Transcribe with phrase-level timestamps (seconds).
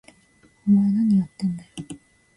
[0.67, 1.69] お前、なにやってんだよ！？